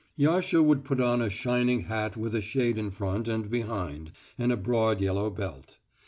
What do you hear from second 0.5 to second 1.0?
would put